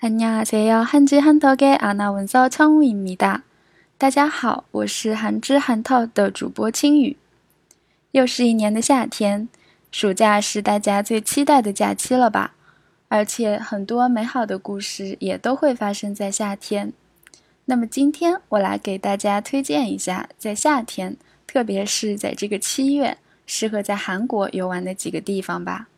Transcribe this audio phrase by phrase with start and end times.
[0.00, 3.42] 안녕하세요韩之韩透的阿那文嫂청우입니다
[3.98, 7.16] 大家好，我是韩之韩透的主播青雨。
[8.12, 9.48] 又是一年的夏天，
[9.90, 12.54] 暑假是大家最期待的假期了吧？
[13.08, 16.92] 而且很多美好的故事也都会发生在夏天。
[17.64, 21.16] 那么今天我来给大家推荐一下，在夏天，
[21.46, 25.88] 特别是在这个七月，适合在韩国游玩的几个地方吧。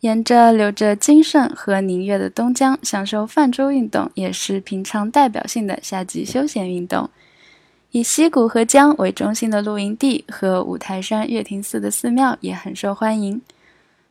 [0.00, 7.08] 沿着流着金圣和宁月的东江，享受泛舟运动，也是平常代表性的夏季休闲运动。
[7.92, 13.40] 以溪谷和江为中心的露营地和五台山月庭寺的寺庙也很受欢迎。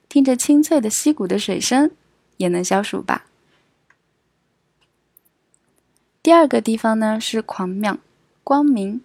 [0.07, 1.91] 听着清脆的溪谷的水声，
[2.37, 3.25] 也能消暑吧。
[6.25, 7.97] 第二个地方呢是狂庙
[8.43, 9.01] 光明，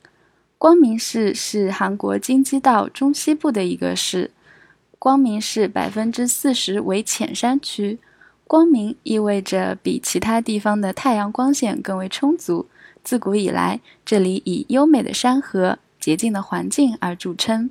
[0.59, 4.31] 光明市是韩国京畿道中西部的一个市。
[4.99, 7.99] 光明市百分之四十为浅山区，
[8.47, 12.67] 光明意味着比其他地方的太阳光线更为充足。
[13.05, 17.71] 自古以来，这里以优美的山河、洁净的环境而着称。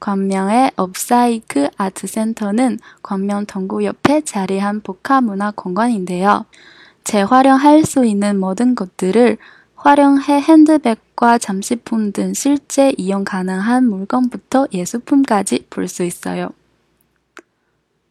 [0.00, 6.44] 광명의 업사이크 아트센터는 광명 동구 옆에 자리한 복합문화공간인데요.
[7.04, 9.36] 재활용할 수 있는 모든 것들을
[9.76, 16.50] 활용해 핸드백과 잠시품 등 실제 이용 가능한 물건부터 예술품까지 볼 수 있어요.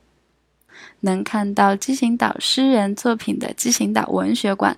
[1.01, 4.77] 能看到基行岛诗人作品的基行岛文学馆，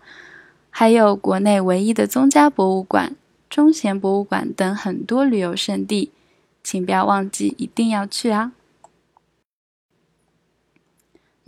[3.49, 6.11] 中贤博物馆等很多旅游胜地，
[6.63, 8.53] 请不要忘记，一定要去啊！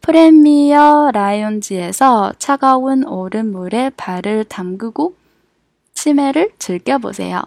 [0.00, 5.14] 프레미어 라이온즈에서 차가운 얼음물에 발을 담그고
[5.94, 7.42] 치매를 즐겨보세요.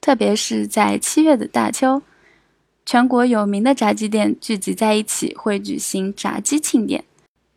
[0.00, 2.00] 特别是在七月的大秋，
[2.86, 7.04] 全国有名的炸鸡店聚集在一起，会举行炸鸡庆典。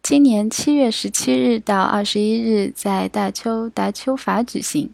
[0.02, 4.94] 今年七月十七日到二十一日，在大邱大邱法举行。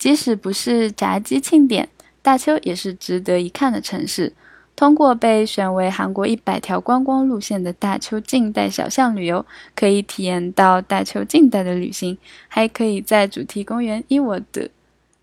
[0.00, 1.90] 即使不是炸鸡庆典，
[2.22, 4.32] 大邱也是值得一看的城市。
[4.74, 9.44] 通过被选为韩国一百条观光路线的大邱近代小巷旅游，
[9.76, 12.16] 可以体验到大邱近代的旅行，
[12.48, 14.70] 还可以在主题公园伊沃德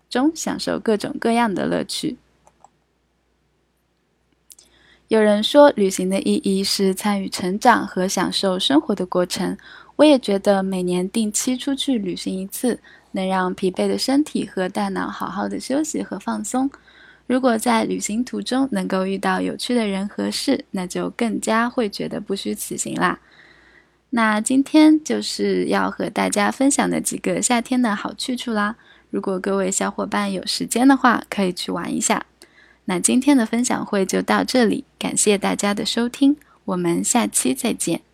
[0.08, 2.16] 中享受各种各样的乐趣。
[5.08, 9.58] 有人说，旅行的意义是参与成长和享受生活的过程。
[9.96, 12.78] 我也觉得，每年定期出去旅行一次，
[13.12, 16.70] 能让疲惫的身体和大脑好好的休息和放松。
[17.26, 23.20] 如果在旅行途中能够遇到有趣的人和事，那就更加会觉得不虚此行啦。
[24.10, 28.76] 那今天就是要和大家分享的几个夏天的好去处啦。
[29.10, 32.24] 如果各位小伙伴有时间的话，可以去玩一下。
[32.86, 38.07] 那今天的分享会就到这里，感谢大家的收听，我们下期再见。